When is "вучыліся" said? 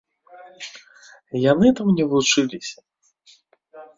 2.13-2.77